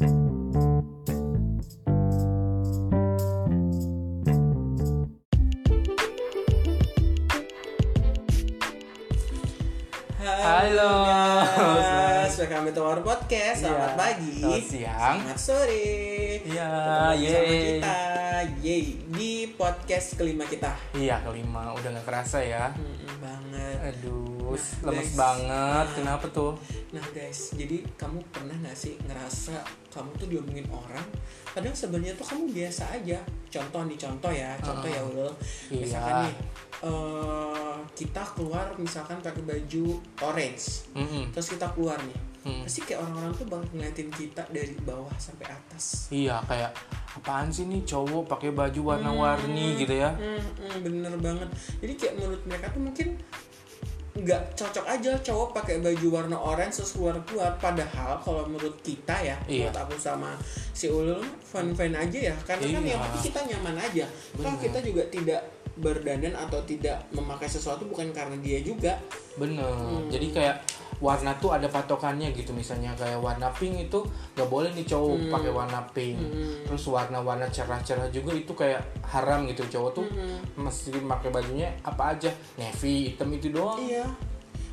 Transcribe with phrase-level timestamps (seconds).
[0.00, 0.29] thank you.
[12.70, 13.58] Guys, welcome to our podcast.
[13.60, 13.96] Selamat Iya.
[13.96, 15.16] pagi, Selamat siang.
[15.20, 15.86] selamat sore.
[16.40, 17.58] Iya, bersama yeay.
[17.74, 17.98] kita,
[18.62, 20.70] yeay di podcast kelima kita.
[20.94, 22.70] Iya kelima udah nggak kerasa ya.
[22.72, 23.78] Mm-mm, banget.
[23.90, 25.14] Aduh, Nah, lemes guys.
[25.16, 25.86] banget.
[25.86, 25.94] Nah.
[25.94, 26.52] Kenapa tuh?
[26.90, 29.54] Nah guys, jadi kamu pernah nggak sih ngerasa
[29.90, 31.06] kamu tuh diomongin orang,
[31.48, 33.18] padahal sebenarnya tuh kamu biasa aja.
[33.48, 34.94] Contoh nih contoh ya, contoh Ah.
[34.94, 35.32] ya Ulul.
[35.68, 35.82] Iya.
[35.82, 36.34] Misalkan nih,
[36.80, 39.84] eh, kita keluar misalkan pakai baju
[40.20, 41.30] orange, Mm-mm.
[41.30, 42.64] terus kita keluar nih, Hmm.
[42.64, 46.08] pasti kayak orang-orang tuh bakal ngeliatin kita dari bawah sampai atas.
[46.08, 46.72] Iya kayak
[47.20, 50.08] apaan sih nih cowok pakai baju warna-warni gitu ya?
[50.16, 51.48] Hmm, hmm, bener banget.
[51.84, 53.08] Jadi kayak menurut mereka tuh mungkin
[54.10, 57.52] nggak cocok aja cowok pakai baju warna orange terus keluar keluar.
[57.60, 59.68] Padahal kalau menurut kita ya, Iya.
[59.68, 60.34] menurut aku sama
[60.72, 62.34] si Ulul fun fun aja ya.
[62.48, 62.90] Karena kan Iya.
[62.96, 64.04] yang penting kita nyaman aja.
[64.36, 65.40] Kalau kita juga tidak
[65.80, 69.00] berdandan atau tidak memakai sesuatu bukan karena dia juga.
[69.40, 69.64] Bener.
[69.64, 70.08] Hmm.
[70.12, 70.56] Jadi kayak
[71.00, 74.04] warna tuh ada patokannya gitu misalnya kayak warna pink itu
[74.36, 75.32] nggak boleh nih cowok Hmm.
[75.32, 76.16] pakai warna pink.
[76.20, 76.60] Hmm.
[76.68, 80.38] Terus warna-warna cerah-cerah juga itu kayak haram gitu cowok tuh Hmm.
[80.60, 83.80] mesti pakai bajunya apa aja navy hitam itu doang.
[83.80, 84.04] Iya.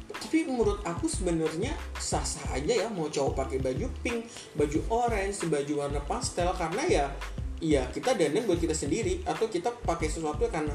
[0.08, 5.73] Tapi menurut aku sebenarnya sah-sah aja ya mau cowok pakai baju pink, baju orange, baju
[5.88, 7.06] warna pastel karena ya
[7.58, 10.73] iya kita dandan buat kita sendiri atau kita pakai sesuatu karena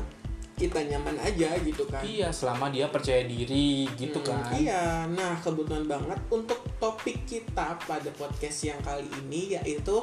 [0.63, 1.99] kita nyaman aja gitu kan.
[2.01, 4.55] Iya, selama dia percaya diri gitu Hmm, kan.
[4.55, 9.97] Iya, nah kebetulan banget untuk topik kita pada podcast yang kali ini yaitu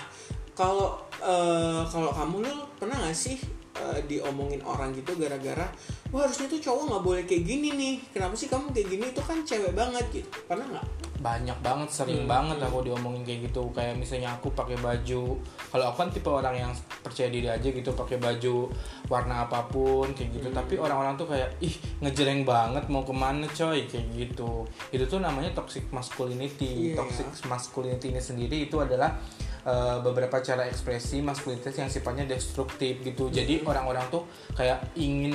[0.53, 3.37] kalau eh, kalau kamu lu pernah gak sih
[3.77, 5.69] eh, diomongin orang gitu gara-gara
[6.11, 9.23] wah harusnya tuh cowok nggak boleh kayak gini nih kenapa sih kamu kayak gini itu
[9.23, 13.67] kan cewek banget gitu pernah nggak Banyak banget, sering Hmm, banget aku diomongin kayak gitu.
[13.73, 15.41] Kayak misalnya aku pakai baju,
[15.73, 18.71] kalau aku kan tipe orang yang percaya diri aja gitu, pakai baju
[19.09, 20.49] warna apa pun kayak gitu.
[20.53, 20.59] Hmm.
[20.63, 21.75] Tapi orang-orang tuh kayak ih
[22.05, 24.69] ngejreng banget mau ke mana coy kayak gitu.
[24.93, 26.93] Itu tuh namanya toxic masculinity.
[26.93, 27.03] Iya.
[27.03, 29.17] Toxic masculinity ini sendiri itu adalah
[29.67, 33.27] eh, beberapa cara ekspresi maskulinitas yang sifatnya destruktif gitu.
[33.29, 33.69] Jadi Hmm.
[33.69, 34.23] orang-orang tuh
[34.55, 35.35] kayak ingin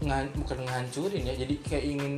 [0.00, 2.12] ngan- bukan ngancurin ya, jadi kayak ingin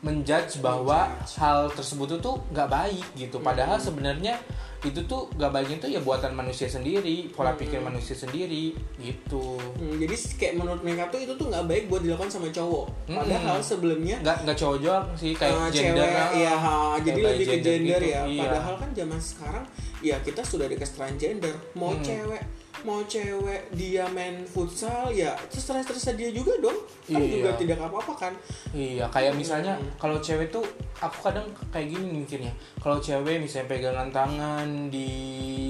[0.00, 3.36] menjudge bahwa hal tersebut itu nggak baik gitu.
[3.38, 3.86] Padahal Hmm.
[3.86, 4.40] sebenarnya
[4.80, 7.60] itu tuh nggak baik itu ya buatan manusia sendiri, pola Hmm.
[7.60, 9.60] pikir manusia sendiri gitu.
[9.76, 13.20] Hmm, jadi kayak menurut mereka tuh itu tuh nggak baik buat dilakukan sama cowok Hmm.
[13.20, 17.44] padahal sebelumnya Nggak nggak cowok doang sih kayak gender cewek ya ha, Kayak jadi lebih
[17.44, 18.08] ke gender gitu.
[18.08, 18.42] ya Iya.
[18.42, 19.64] padahal kan zaman sekarang
[20.00, 22.00] ya kita sudah ada kesetaraan gender mau Hmm.
[22.00, 22.42] cewek
[22.80, 27.28] mau cewek dia main futsal ya terserah terserah dia juga dong kan Iya.
[27.34, 28.32] juga tidak apa-apa kan
[28.70, 29.84] Iya, kayak misalnya Hmm.
[29.96, 30.64] kalau cewek tuh
[30.96, 32.52] aku kadang kayak gini mikirnya.
[32.76, 35.10] Kalau cewek misalnya pegangan tangan di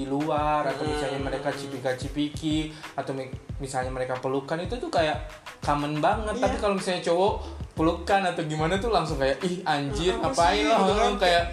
[0.05, 1.27] luar atau misalnya Hmm.
[1.27, 5.17] mereka cipika-cipiki atau mi- misalnya mereka pelukan itu tuh kayak
[5.59, 6.31] common banget.
[6.33, 6.43] Iya.
[6.43, 7.33] Tapi kalau misalnya cowok
[7.73, 10.67] pelukan atau gimana tuh langsung kayak ih anjir Apa ngapain sih?
[10.69, 11.13] lo Gitu kan.
[11.17, 11.43] kayak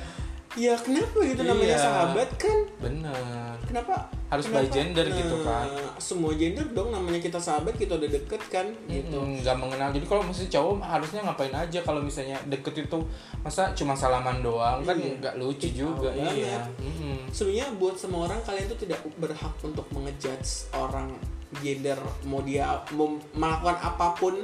[0.59, 1.81] ya kenapa gitu namanya Iya.
[1.81, 3.55] sahabat kan bener.
[3.63, 4.75] kenapa Harus by kenapa?
[4.75, 5.67] gender gitu kan.
[5.97, 10.05] semua gender dong namanya kita sahabat kita udah deket kan gitu Mm, nggak mengenal jadi
[10.05, 12.99] kalau misalnya cowok harusnya ngapain aja kalau misalnya deket itu
[13.39, 15.15] masa cuma salaman doang kan Iya.
[15.17, 16.63] nggak lucu Ih, juga tahu iya banget.
[16.81, 17.17] Mm-mm.
[17.31, 21.09] sebenarnya buat semua orang kalian tuh tidak berhak untuk mengejudge orang
[21.57, 24.35] gender mau dia mau melakukan apa pun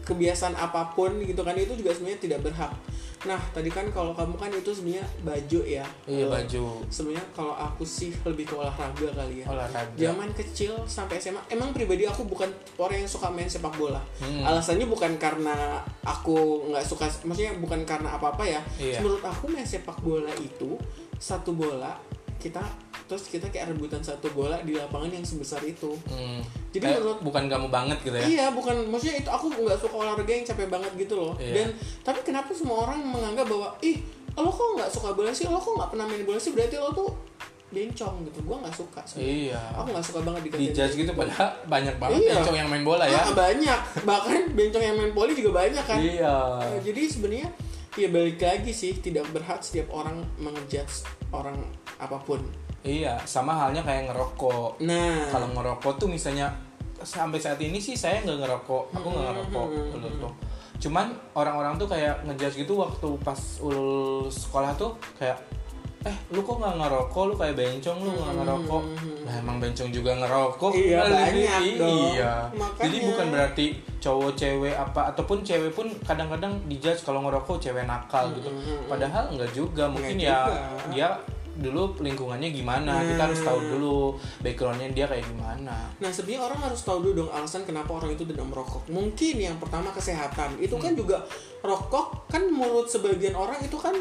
[0.00, 2.72] kebiasaan apa pun gitu kan itu juga sebenarnya tidak berhak
[3.24, 5.82] nah tadi kan kalau kamu kan itu sebenarnya baju ya.
[6.04, 6.64] Iya Kalau- baju.
[6.86, 9.46] sebenarnya kalau aku sih lebih ke olahraga kali ya.
[9.48, 9.96] Olahraga.
[9.96, 12.46] Zaman kecil sampai SMA emang pribadi aku bukan
[12.76, 13.98] orang yang suka main sepak bola.
[14.18, 14.44] Hmm.
[14.44, 16.36] alasannya bukan karena aku
[16.68, 18.60] nggak suka maksudnya bukan karena apa apa ya.
[18.76, 19.00] Iya.
[19.00, 20.78] menurut aku main sepak bola itu
[21.18, 21.98] satu bola
[22.38, 22.62] kita
[23.08, 25.96] terus kita kayak rebutan satu bola di lapangan yang sebesar itu.
[26.06, 26.44] Hmm.
[26.68, 28.24] Jadi Kayak menurut- bukan kamu banget gitu ya?
[28.28, 31.32] Iya bukan maksudnya itu aku nggak suka olahraga yang capek banget gitu loh.
[31.34, 31.54] Iya.
[31.56, 31.68] dan
[32.04, 33.98] tapi kenapa semua orang menganggap bahwa ih
[34.34, 35.44] lo kok nggak suka bola sih?
[35.44, 36.52] Lo kok nggak pernah main bola sih?
[36.52, 37.08] Berarti lo tuh
[37.68, 38.38] bencong gitu.
[38.42, 39.32] Gua nggak suka sebenarnya.
[39.50, 39.62] iya.
[39.74, 42.32] Aku nggak suka banget dikatain dijudge gitu padahal banyak banget Iya.
[42.36, 43.18] bencong yang main bola ya.
[43.18, 43.80] Ah, banyak.
[44.04, 45.98] Bahkan bencong yang main poli juga banyak kan.
[45.98, 46.36] Iya.
[46.62, 47.48] Eh, jadi sebenarnya
[47.94, 51.56] ya balik lagi sih tidak berhak setiap orang mengejudge orang
[51.98, 52.38] apa pun
[52.80, 56.50] iya sama halnya kayak ngerokok nah kalau ngerokok tuh misalnya
[56.98, 59.94] sampai saat ini sih saya nggak ngerokok aku nggak ngerokok Hmm.
[59.94, 60.32] ulul tuh
[60.78, 65.34] cuman orang-orang tuh kayak ngejudge gitu waktu pas ulul sekolah tuh kayak
[66.00, 68.82] eh lu kok nggak ngerokok lu kayak bencong lu nggak ngerokok
[69.20, 70.78] nah emang bencong juga ngerokok Hmm.
[70.80, 71.72] Iya, Kali banyak ini.
[71.74, 71.98] dong.
[72.08, 72.78] iya Makanya.
[72.80, 73.66] jadi bukan berarti
[73.98, 78.46] cowok cewek apa ataupun cewek pun kadang-kadang dijudge kalau ngerokok cewek nakal gitu
[78.86, 80.62] padahal enggak juga mungkin Nggak ya juga.
[80.88, 81.08] dia
[81.58, 86.80] dulu lingkungannya gimana kita harus tahu dulu backgroundnya dia kayak gimana Nah sebenarnya orang harus
[86.86, 88.86] tahu dulu dong alasan kenapa orang itu tidak merokok.
[88.88, 90.56] Mungkin yang pertama kesehatan.
[90.62, 91.26] Itu kan juga
[91.60, 93.94] rokok kan menurut sebagian orang itu kan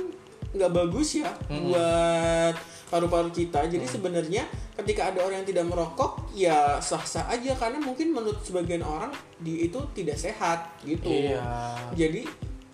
[0.47, 2.55] nggak bagus ya buat
[2.87, 3.67] paru-paru kita.
[3.67, 8.85] Jadi sebenarnya ketika ada orang yang tidak merokok ya sah-sah aja karena mungkin menurut sebagian
[8.85, 9.11] orang
[9.41, 11.09] di itu tidak sehat gitu.
[11.09, 12.23] iya Jadi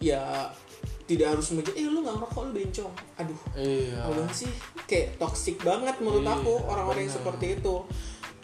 [0.03, 0.51] ya
[1.03, 2.93] tidak harus menjadi eh lu nggak merokok lu bencong.
[3.17, 3.39] Aduh.
[3.53, 4.47] iya Udah sih
[4.83, 7.75] kayak toxic banget menurut Iya, aku orang-orang yang seperti itu.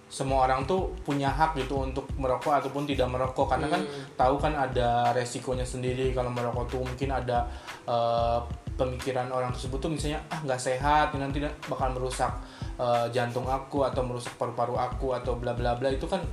[0.09, 4.09] semua orang tuh punya hak gitu untuk merokok ataupun tidak merokok karena kan Hmm.
[4.17, 7.45] tahu kan ada resikonya sendiri kalau merokok tuh mungkin ada
[7.85, 8.39] eh,
[8.73, 12.33] pemikiran orang tersebut tuh misalnya ah nggak sehat nanti bakal merusak
[12.75, 16.25] eh, jantung aku atau merusak paru-paru aku atau bla bla bla itu kan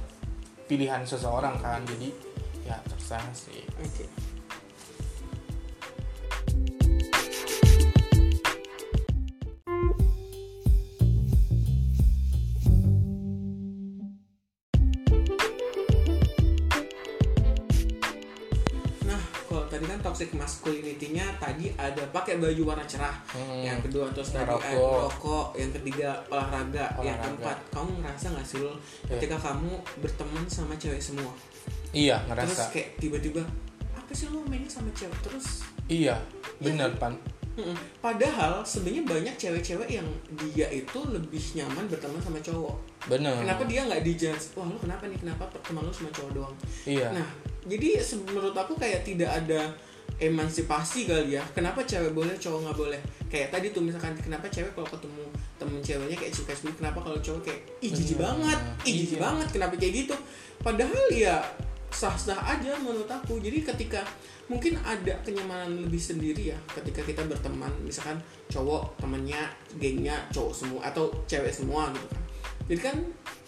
[0.65, 2.09] pilihan seseorang kan jadi
[2.65, 4.09] ya terserah sih Oke.
[19.77, 23.13] Tadi kan toxic masculinity-nya tadi ada pakai baju warna cerah.
[23.29, 23.61] Hmm.
[23.61, 27.25] Yang kedua terus tadi ada rokok, yang ketiga olahraga, yang Olahraga.
[27.29, 29.11] keempat kamu ngerasa nggak sih lo Iya.
[29.13, 31.33] ketika kamu berteman sama cewek semua?
[31.93, 33.43] iya Terus ngerasa kayak tiba-tiba
[33.93, 35.65] apa sih lo mainnya sama cewek terus?
[35.87, 36.17] iya
[36.57, 37.13] bener pan
[37.57, 37.73] Mm-mm.
[37.99, 40.05] Padahal sebenarnya banyak cewek-cewek yang
[40.37, 42.77] dia itu lebih nyaman berteman sama cowok.
[43.07, 44.45] Bener Kenapa dia nggak dijudge?
[44.59, 45.19] Wah lu kenapa nih?
[45.23, 46.55] Kenapa teman lu sama cowok doang?
[46.85, 47.27] iya Nah,
[47.67, 49.71] jadi menurut aku kayak tidak ada
[50.17, 51.43] emansipasi kali ya.
[51.53, 53.01] Kenapa cewek boleh, cowok nggak boleh?
[53.29, 55.23] Kayak tadi tuh misalkan kenapa cewek kalau ketemu
[55.61, 58.33] temen ceweknya kayak suka suka kenapa kalau cowok kayak ih jijik Bener.
[58.33, 59.25] banget, ih jijik Iya.
[59.29, 60.15] banget, kenapa kayak gitu?
[60.63, 61.37] Padahal ya
[61.93, 63.39] sah-sah aja menurut aku.
[63.45, 64.01] Jadi ketika
[64.47, 68.15] mungkin ada kenyamanan lebih sendiri ya ketika kita berteman misalkan
[68.47, 69.43] cowok temennya
[69.75, 72.23] gengnya cowok semua atau cewek semua gitu kan
[72.67, 72.97] jadi kan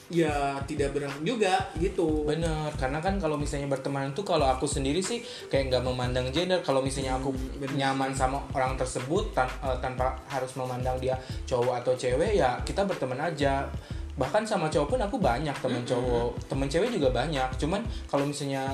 [0.08, 5.04] ya tidak berhak juga gitu Bener, karena kan kalau misalnya berteman itu kalau aku sendiri
[5.04, 5.20] sih
[5.52, 6.64] kayak nggak memandang gender.
[6.64, 7.76] Kalau misalnya aku Hmm, bener.
[7.76, 11.12] nyaman sama orang tersebut tan- eh, tanpa harus memandang dia
[11.44, 13.68] cowok atau cewek ya kita berteman aja.
[14.16, 15.90] Bahkan sama cowok pun aku banyak temen Hmm.
[15.92, 17.48] cowok, temen cewek juga banyak.
[17.60, 18.64] Cuman kalau misalnya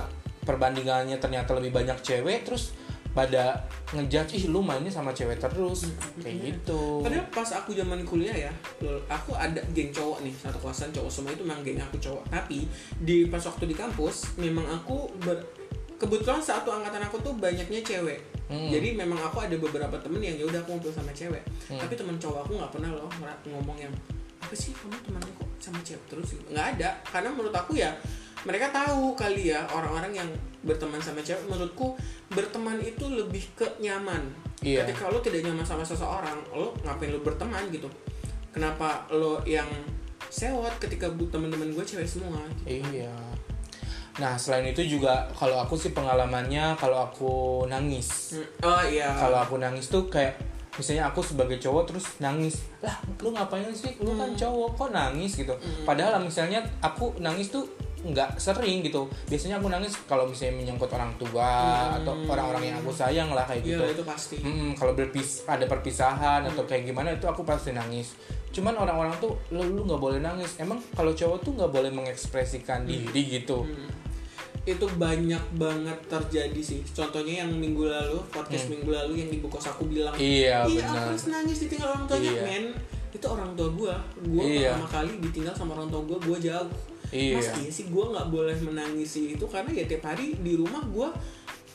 [0.46, 2.78] perbandingannya ternyata lebih banyak cewek, terus
[3.14, 3.62] pada
[3.94, 5.86] ngejudge ih lu mainnya sama cewek terus
[6.18, 6.98] kayak gitu.
[6.98, 8.52] Hmm, Padahal pas aku zaman kuliah ya,
[9.06, 12.26] aku ada geng cowok nih, satu kawasan cowok semua itu memang geng aku cowok.
[12.26, 12.66] Tapi
[12.98, 15.46] di pas waktu di kampus, memang aku ber-
[15.94, 18.18] kebetulan satu angkatan aku tuh banyaknya cewek.
[18.50, 18.68] Hmm.
[18.68, 21.40] Jadi memang aku ada beberapa temen yang ya udah aku ngobrol sama cewek.
[21.70, 21.78] Hmm.
[21.78, 23.08] Tapi teman cowok aku nggak pernah loh
[23.46, 23.94] ngomong yang
[24.44, 26.44] apa sih kamu temannya kok sama cewek terus gitu.
[26.52, 27.96] nggak ada karena menurut aku ya
[28.44, 30.28] mereka tahu kali ya orang-orang yang
[30.64, 31.96] berteman sama cewek menurutku
[32.32, 34.20] berteman itu lebih ke nyaman.
[34.64, 34.80] Iya.
[34.80, 37.88] ketika lo tidak nyaman sama seseorang lo ngapain lo berteman gitu?
[38.48, 39.68] Kenapa lo yang
[40.32, 42.40] sewot ketika teman-teman gue cewek semua?
[42.64, 42.80] Gitu.
[42.80, 43.12] Iya.
[44.16, 47.32] Nah selain itu juga kalau aku sih pengalamannya kalau aku
[47.68, 48.38] nangis.
[48.38, 49.10] Hmm, oh iya.
[49.12, 50.38] Kalau aku nangis tuh kayak
[50.74, 53.94] misalnya aku sebagai cowok terus nangis lah lu ngapain sih?
[54.00, 55.34] Lu kan cowok kok nangis?
[55.34, 55.54] gitu.
[55.82, 57.66] Padahal misalnya aku nangis tuh
[58.04, 61.50] nggak sering gitu biasanya aku nangis kalau misalnya menyangkut orang tua
[61.96, 65.64] atau orang-orang yang aku sayang lah kayak iya gitu itu pasti Mm, kalau berpis ada
[65.64, 68.12] perpisahan atau kayak gimana itu aku pasti nangis.
[68.50, 70.54] Cuman orang-orang tuh lu lu nggak boleh nangis.
[70.56, 73.64] Emang kalau cowok tuh nggak boleh mengekspresikan diri gitu.
[73.64, 73.88] Hmm.
[74.64, 79.68] itu banyak banget terjadi sih contohnya yang minggu lalu podcast minggu lalu yang ibu kos
[79.68, 80.24] aku bilang Hmm.
[80.24, 80.88] Iya iya benar.
[80.88, 82.42] aku harus nangis ditinggal orang tuanya Iya.
[82.42, 82.64] men
[83.12, 84.72] itu orang tua gue gue Iya.
[84.72, 86.68] pertama kali ditinggal sama orang tua gue gue jauh
[87.14, 87.38] Iya.
[87.38, 91.08] mas iya sih gue nggak boleh menangisi itu karena ya tiap hari di rumah gue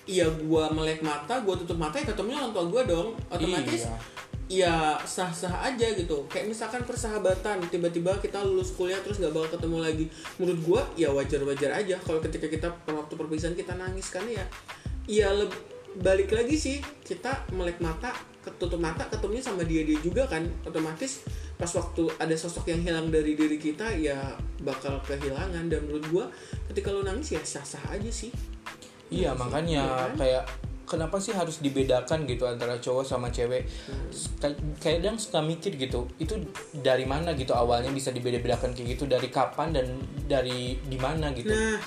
[0.09, 3.85] Iya gue melek mata, gue tutup mata ya ketemunya orang tua gue dong Otomatis
[4.49, 4.97] Iya.
[4.97, 9.77] ya sah-sah aja gitu Kayak misalkan persahabatan, tiba-tiba kita lulus kuliah terus gak bakal ketemu
[9.85, 10.05] lagi
[10.41, 14.41] Menurut gue ya wajar-wajar aja kalau ketika kita waktu perpisahan kita nangis kan ya
[15.05, 15.29] Ya
[16.01, 18.09] balik lagi sih kita melek mata,
[18.51, 23.33] ketutup mata ketemunya sama dia-dia juga kan Otomatis pas waktu ada sosok yang hilang dari
[23.33, 26.25] diri kita ya bakal kehilangan Dan menurut gue
[26.71, 28.31] ketika lo nangis ya sah-sah aja sih
[29.09, 30.11] Iya makanya Iya kan?
[30.15, 30.43] kayak
[30.85, 33.61] kenapa sih harus dibedakan gitu antara cowok sama cewek?
[34.37, 36.33] Kay- Kadang suka mikir gitu, itu
[36.75, 39.85] dari mana gitu awalnya bisa dibeda-bedakan kayak gitu dari kapan dan
[40.25, 41.49] dari di mana gitu?
[41.49, 41.77] Nah,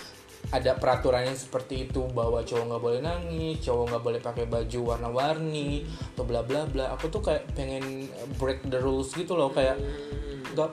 [0.52, 5.82] ada peraturannya seperti itu bahwa cowok nggak boleh nangis cowok nggak boleh pakai baju warna-warni
[6.12, 8.06] atau bla bla bla aku tuh kayak pengen
[8.36, 9.80] break the rules gitu loh kayak
[10.52, 10.68] nggak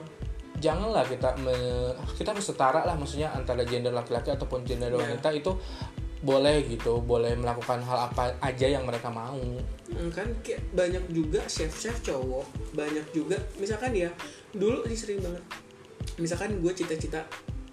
[0.56, 5.00] janganlah kita me- kita harus setara lah maksudnya antara gender laki-laki ataupun gender Ya.
[5.00, 5.56] wanita itu
[6.20, 9.40] boleh gitu boleh melakukan hal apa aja yang mereka mau
[9.90, 14.12] Hmm, kan kayak banyak juga chef chef cowok banyak juga misalkan ya
[14.52, 15.40] dulu ini sering banget
[16.14, 17.24] misalkan gue cita-cita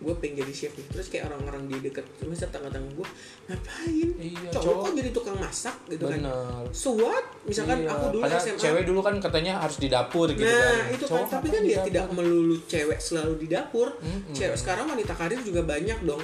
[0.07, 3.07] gue pengen jadi chef nih terus kayak orang-orang di deket terus tetangga-tetangga gue
[3.51, 4.09] ngapain?
[4.15, 4.79] Iya, cowok, cowok.
[4.79, 5.75] kok jadi tukang masak?
[5.91, 6.19] gitu kan.
[6.23, 7.25] Bener so what?
[7.43, 10.55] Misalkan Iya, aku dulu karena SMA cewek dulu kan katanya harus di dapur gitu nah
[10.55, 10.95] kan.
[10.95, 11.23] itu kan.
[11.27, 11.87] Tapi kan di dia dapur?
[11.91, 13.87] tidak melulu cewek selalu di dapur.
[13.99, 14.31] Mm-mm.
[14.31, 16.23] cewek sekarang wanita karir juga banyak dong.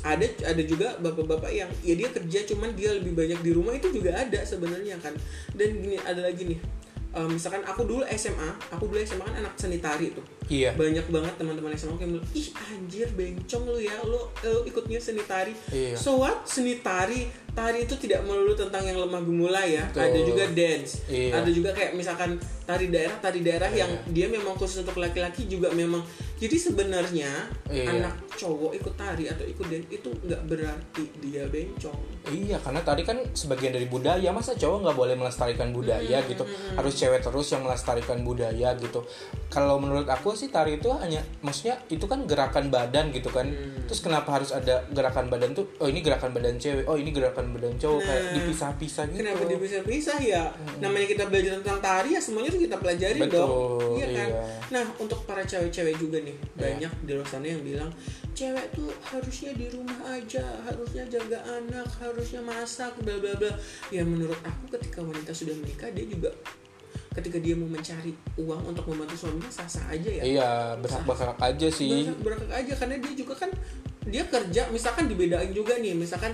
[0.00, 3.92] Ada ada juga bapak-bapak yang ya dia kerja cuman dia lebih banyak di rumah itu
[3.92, 5.12] juga ada sebenarnya kan.
[5.52, 6.60] Dan gini ada lagi nih.
[7.08, 10.70] Eh, misalkan aku dulu SMA aku dulu SMA kan anak seni tari tuh iya.
[10.74, 15.22] Banyak banget teman-teman SMA yang bilang ih anjir bencong lu ya lu, lu ikutnya seni
[15.24, 15.52] tari.
[15.72, 15.94] Iya.
[15.94, 16.44] so what?
[16.48, 17.28] Seni tari
[17.58, 19.90] tari itu tidak melulu tentang yang lemah gemula ya.
[19.90, 20.06] Betul.
[20.06, 21.02] ada juga dance.
[21.10, 21.42] Iya.
[21.42, 25.74] ada juga kayak misalkan tari daerah tari daerah yang dia memang khusus untuk laki-laki juga
[25.74, 26.00] memang.
[26.38, 27.98] Jadi sebenarnya Iya.
[27.98, 31.98] anak cowok ikut tari atau ikut dance itu nggak berarti dia bencong.
[32.30, 36.44] Iya, karena tadi kan sebagian dari budaya, masa cowok nggak boleh melestarikan budaya gitu,
[36.78, 39.02] harus cewek terus yang melestarikan budaya gitu.
[39.50, 43.50] Kalau menurut aku sih tari itu hanya, maksudnya itu kan gerakan badan gitu kan.
[43.90, 45.66] Terus kenapa harus ada gerakan badan tuh?
[45.82, 49.18] Oh ini gerakan badan cewek, oh ini gerakan badan cowok kayak Nah, dipisah-pisah gitu.
[49.24, 50.44] Kenapa dia bisa pisah ya?
[50.78, 53.96] Namanya kita belajar tentang tari ya semuanya tuh kita pelajari Betul, dong.
[53.98, 54.28] Iya kan?
[54.30, 54.42] iya.
[54.70, 56.54] Nah, untuk para cewek-cewek juga nih, Iya.
[56.54, 57.90] banyak di luar sana yang bilang
[58.38, 63.50] cewek tuh harusnya di rumah aja, harusnya jaga anak, harusnya masak, bla bla bla.
[63.90, 66.30] Ya menurut aku ketika wanita sudah menikah dia juga
[67.18, 70.22] ketika dia mau mencari uang untuk membantu suaminya sah-sah aja ya.
[70.22, 72.06] Iya, berhak-berhak aja sih.
[72.22, 73.50] Berakak aja karena dia juga kan
[74.08, 76.32] dia kerja misalkan dibedain juga nih misalkan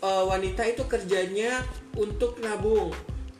[0.00, 1.62] eh, wanita itu kerjanya
[1.94, 2.90] untuk nabung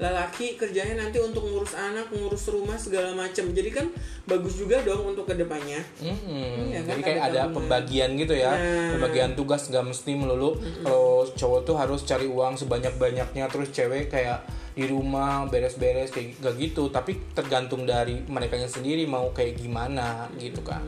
[0.00, 3.86] lelaki kerjanya nanti untuk ngurus anak ngurus rumah segala macam jadi kan
[4.24, 6.72] bagus juga dong untuk ke depannya Mm-mm.
[6.72, 8.96] Iya kan, Jadi kayak ada ada pembagian gitu ya, Nah.
[8.96, 14.08] pembagian tugas nggak mesti melulu kalau cowok tuh harus cari uang sebanyak banyaknya terus cewek
[14.08, 14.40] kayak
[14.80, 20.60] di rumah beres-beres kayak gak gitu, tapi tergantung dari mereka sendiri mau kayak gimana gitu
[20.60, 20.80] kan.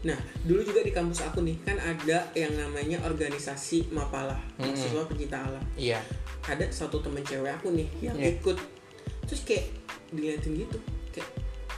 [0.00, 5.36] nah dulu juga di kampus aku nih kan ada yang namanya organisasi Mapala mahasiswa pencinta
[5.38, 6.00] alam Iya.
[6.42, 8.32] ada satu temen cewek aku nih yang Iya.
[8.34, 8.56] ikut
[9.22, 9.68] terus kayak
[10.08, 11.28] diliatin gitu kayak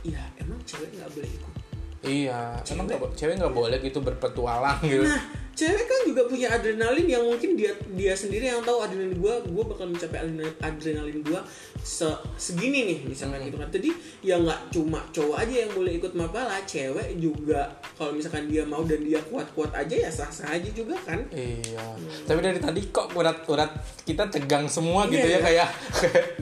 [0.07, 1.55] ya emang cewek nggak boleh ikut
[2.01, 2.83] Iya, emang Cewek.
[2.85, 5.03] nggak bo- cewek nggak boleh gitu berpetualang gitu.
[5.03, 9.41] Nah, cewek kan juga punya adrenalin yang mungkin dia dia sendiri yang tahu adrenalin gua,
[9.49, 11.41] gua bakal mencapai adrenalin, adrenalin gua
[11.81, 12.09] se,
[12.41, 13.69] segini nih misalkan gitu kan.
[13.69, 13.91] Jadi
[14.25, 17.69] ya nggak cuma cowok aja yang boleh ikut mapala, cewek juga
[17.99, 21.21] kalau misalkan dia mau dan dia kuat-kuat aja ya sah-sah aja juga kan.
[21.29, 21.85] Iya.
[22.25, 23.71] Tapi dari tadi kok urat-urat
[24.09, 25.69] kita tegang semua gitu Iya, ya kayak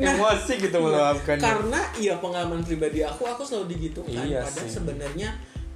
[0.01, 1.43] Nah, emosi gitu meluapkannya.
[1.43, 4.23] Karena ya pengalaman pribadi aku, aku selalu digitukan.
[4.25, 5.29] Iya Padahal sebenarnya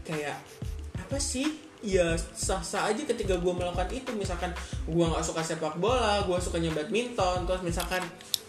[0.05, 0.37] kayak
[0.97, 1.64] apa sih?
[1.85, 4.09] Ya sah-sah aja ketika gue melakukan itu.
[4.17, 4.51] Misalkan
[4.89, 7.45] gue nggak suka sepak bola, gue sukanya badminton.
[7.45, 8.01] Terus misalkan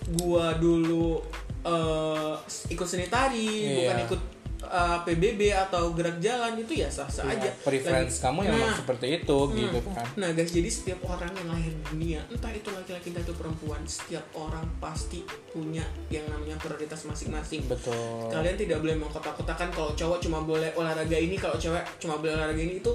[0.08, 1.20] gue dulu
[1.68, 2.34] eh,
[2.72, 3.76] ikut seni tari, Iya.
[3.76, 4.22] bukan ikut
[4.58, 7.50] eh, PBB atau gerak jalan itu ya sah-sah Iya, aja.
[7.62, 10.06] preference Lagi- kamu yang Nah, seperti itu gitu kan.
[10.16, 13.82] Nah guys, jadi setiap orang yang lahir di dunia, entah itu laki-laki entah itu perempuan,
[13.86, 17.66] setiap orang pasti punya yang namanya prioritas masing-masing.
[17.66, 18.28] Betul.
[18.28, 22.60] Kalian tidak boleh mengkotak-kotakan kalau cowok cuma boleh olahraga ini, kalau cewek cuma boleh olahraga
[22.60, 22.92] ini itu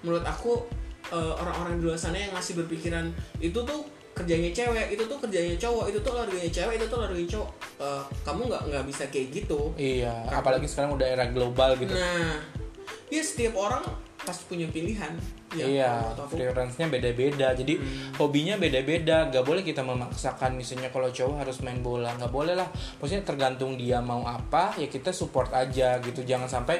[0.00, 0.64] menurut aku
[1.06, 3.82] eh, orang-orang di luar sana yang ngasih berpikiran itu tuh
[4.14, 7.50] kerjanya cewek, itu tuh kerjanya cowok, itu tuh olahraganya cewek, itu tuh olahraganya cowok.
[7.80, 9.60] Eh, kamu nggak nggak bisa kayak gitu.
[9.78, 11.94] Iya, apalagi sekarang udah era global gitu.
[11.94, 12.36] Nah,
[13.08, 13.82] ya setiap orang
[14.20, 15.16] pasti punya pilihan.
[15.50, 15.92] Ya, iya,
[16.30, 17.50] preference-nya beda-beda.
[17.50, 18.14] Jadi Hmm.
[18.22, 19.26] hobinya beda-beda.
[19.34, 22.70] Gak boleh kita memaksakan misalnya kalau cowok harus main bola, nggak boleh lah.
[23.02, 26.22] Maksudnya tergantung dia mau apa, ya kita support aja gitu.
[26.22, 26.78] Jangan sampai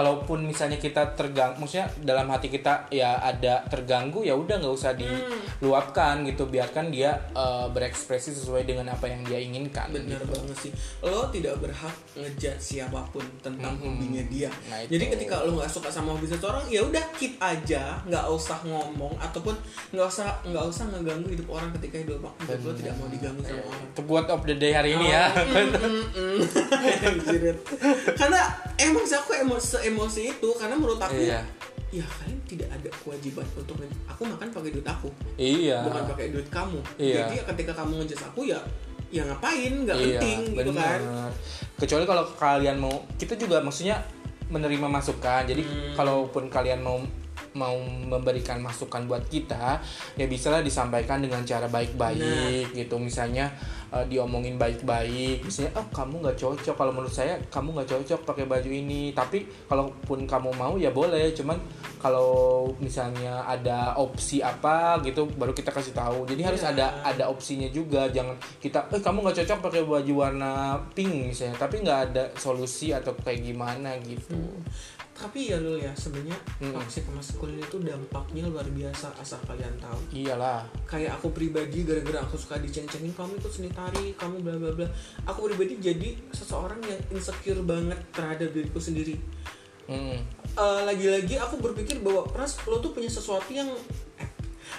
[0.00, 4.96] kalaupun misalnya kita terganggu, maksudnya dalam hati kita ya ada terganggu, ya udah nggak usah
[4.96, 6.48] diluapkan gitu.
[6.48, 9.92] Biarkan dia eh, berekspresi sesuai dengan apa yang dia inginkan.
[9.92, 10.32] Bener gitu.
[10.32, 10.72] banget sih.
[11.04, 14.48] Lo tidak berhak ngejat siapa pun tentang hobinya dia.
[14.72, 14.96] Nah, itu.
[14.96, 19.12] Jadi ketika lo nggak suka sama hobi seseorang, ya udah keep aja, nggak usah ngomong
[19.20, 19.52] ataupun
[19.92, 23.62] nggak usah nggak usah ngeganggu hidup orang ketika hidup, hidup lo tidak mau diganggu sama
[23.68, 23.84] orang.
[23.92, 25.28] Itu quote of the day hari ini ya.
[27.10, 27.56] Anjir.
[28.16, 28.40] karena
[28.80, 31.40] emang sih aku emosi emosi itu karena menurut aku Iya.
[31.90, 33.74] ya kalian tidak ada kewajiban untuk
[34.06, 35.82] aku makan pakai duit aku iya.
[35.82, 37.26] bukan pakai duit kamu Iya.
[37.26, 38.60] jadi ketika kamu ngejas aku ya
[39.10, 41.32] ya ngapain nggak Iya, penting gitu kan bener.
[41.80, 44.04] Kecuali kalau kalian mau, kita juga maksudnya
[44.52, 45.48] menerima masukan.
[45.48, 45.96] Jadi Hmm.
[45.96, 47.00] kalaupun kalian mau
[47.54, 49.82] mau memberikan masukan buat kita
[50.14, 52.96] ya bisalah disampaikan dengan cara baik-baik gitu.
[53.00, 53.50] Misalnya
[53.90, 56.74] eh, diomongin baik-baik misalnya oh kamu nggak cocok.
[56.76, 59.10] Kalau menurut saya kamu nggak cocok pakai baju ini.
[59.10, 61.34] Tapi kalaupun kamu mau ya boleh.
[61.34, 61.58] Cuman
[61.98, 66.24] kalau misalnya ada opsi apa gitu baru kita kasih tahu.
[66.28, 66.72] Jadi harus Iya.
[66.76, 68.06] ada ada opsinya juga.
[68.10, 71.58] Jangan kita eh kamu nggak cocok pakai baju warna pink misalnya.
[71.58, 74.38] Tapi nggak ada solusi atau kayak gimana gitu
[75.20, 76.72] tapi ya lo ya sebenarnya Mm.
[76.72, 82.34] toxic masculine itu dampaknya luar biasa asal kalian tahu iyalah kayak aku pribadi gara-gara aku
[82.34, 84.88] suka diceng-cengin kamu ikut seni tari kamu bla bla bla
[85.24, 89.20] aku pribadi jadi seseorang yang insecure banget terhadap diriku sendiri
[89.86, 90.22] Mm.
[90.50, 93.66] Eh, lagi-lagi aku berpikir bahwa Pras lo tuh punya sesuatu yang
[94.16, 94.28] eh,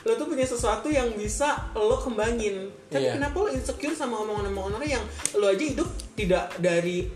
[0.01, 3.19] lo tuh punya sesuatu yang bisa lo kembangin tapi Iya.
[3.19, 5.03] kenapa lo insecure sama omongan-omongan orang yang
[5.35, 7.11] lo aja hidup tidak dari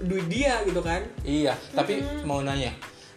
[0.00, 2.70] duit dia gitu kan Iya, tapi mau nanya.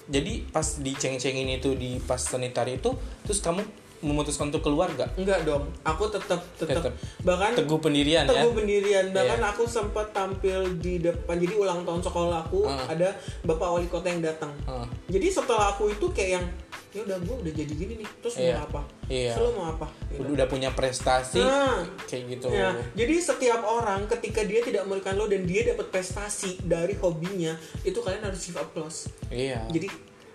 [0.05, 3.61] Jadi pas diceng-cengin itu di pas sanitari itu, terus kamu
[4.01, 5.13] memutuskan untuk keluar gak?
[5.13, 6.89] enggak dong aku tetap tetap
[7.21, 8.33] bahkan Teguh pendirian ya?
[8.33, 9.53] teguh pendirian bahkan Iya.
[9.53, 12.89] aku sempat tampil di depan jadi ulang tahun sekolah aku Ah.
[12.89, 13.13] ada
[13.45, 14.89] bapak wali kota yang datang Heeh.
[15.07, 16.45] jadi setelah aku itu kayak yang
[16.91, 18.59] ya udah gue udah jadi gini nih terus Iya.
[18.59, 19.31] mau apa Iya.
[19.35, 20.27] Terus lo mau apa Gitu.
[20.27, 22.47] Udah, punya prestasi Nah, kayak gitu.
[22.51, 27.55] Ya, jadi setiap orang ketika dia tidak memberikan lo dan dia dapat prestasi dari hobinya,
[27.81, 29.07] itu kalian harus give applause.
[29.31, 29.63] Iya.
[29.71, 29.87] Jadi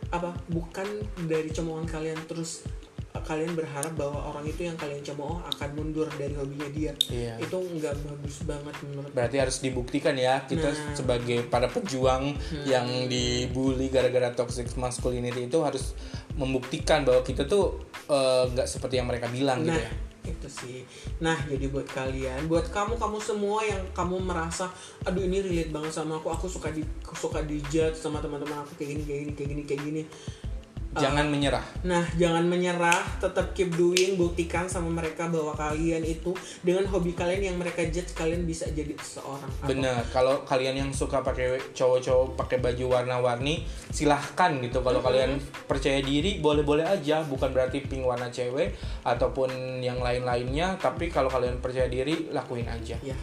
[0.08, 0.32] apa?
[0.48, 0.86] Bukan
[1.28, 2.64] dari cemoohan kalian terus
[3.23, 6.92] kalian berharap bahwa orang itu yang kalian cemooh akan mundur dari hobinya dia.
[7.06, 7.38] Iya.
[7.38, 10.92] Itu nggak bagus banget menurut Berarti harus dibuktikan ya kita Nah.
[10.92, 12.64] sebagai para pejuang Hmm.
[12.64, 15.94] yang dibully gara-gara toxic masculinity itu harus
[16.35, 19.90] membuktikan bahwa kita tuh eh, nggak seperti yang mereka bilang Nah, gitu ya.
[20.26, 20.78] itu sih.
[21.18, 24.66] Nah, jadi buat kalian, buat kamu kamu semua yang kamu merasa
[25.02, 28.75] aduh ini relate banget sama aku, aku suka di aku suka dijudge sama teman-teman aku
[28.75, 30.02] kayak gini kayak gini kayak gini kayak gini.
[30.96, 31.64] Jangan menyerah.
[31.84, 36.32] Nah, jangan menyerah, tetap keep doing, buktikan sama mereka bahwa kalian itu
[36.64, 39.48] dengan hobi kalian yang mereka judge kalian bisa jadi seorang.
[39.68, 44.80] Bener, kalau kalian yang suka pakai cowok-cowok pakai baju warna-warni, silahkan gitu.
[44.80, 45.36] Kalau kalian
[45.68, 47.20] percaya diri, boleh-boleh aja.
[47.24, 50.80] Bukan berarti pink warna cewek ataupun yang lain-lainnya.
[50.80, 52.96] Tapi kalau kalian percaya diri, lakuin aja.
[53.04, 53.16] Ya,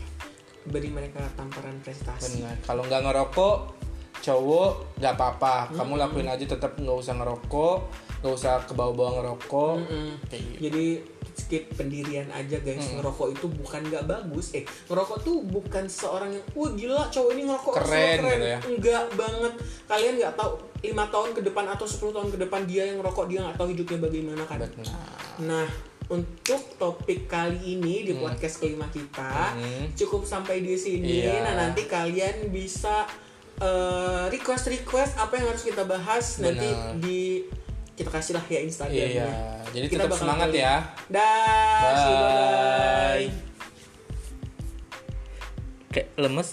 [0.64, 2.44] beri mereka tamparan prestasi.
[2.44, 2.56] Bener.
[2.64, 3.58] Kalau nggak ngerokok,
[4.24, 5.76] cowok nggak apa-apa.
[5.76, 6.48] Kamu lakuin aja.
[6.48, 7.78] Tetap nggak usah ngerokok,
[8.24, 9.76] nggak usah ke bawah-bawah ngerokok.
[9.84, 10.10] Mm-mm.
[10.32, 10.60] Kayak gitu.
[10.64, 10.86] Jadi
[11.34, 12.94] skip pendirian aja guys.
[12.94, 14.54] Ngerokok itu bukan nggak bagus.
[14.54, 18.60] Eh, ngerokok tuh bukan seorang yang wah gila cowok ini ngerokok Keren so gitu ya.
[18.64, 19.54] Enggak banget.
[19.90, 20.52] Kalian nggak tahu
[20.84, 23.68] lima tahun ke depan atau 10 tahun ke depan dia yang ngerokok dia nggak tahu
[23.74, 24.60] hidupnya bagaimana kan.
[24.62, 25.08] Benar.
[25.44, 25.68] Nah,
[26.12, 29.90] untuk topik kali ini di podcast kelima kita Hmm.
[29.96, 31.26] cukup sampai di sini.
[31.26, 31.42] Iya.
[31.42, 33.08] Nah, nanti kalian bisa
[33.62, 36.98] eh, request-request apa yang harus kita bahas nanti Benar.
[36.98, 37.20] di
[37.94, 39.06] kita kasih lah ya Instagramnya.
[39.06, 39.30] Iya.
[39.70, 40.66] Jadi Kita tetap semangat tulis.
[40.66, 40.76] ya.
[41.14, 41.94] Dah, Bye.
[41.94, 43.28] bye.
[45.94, 46.52] Kayak lemes.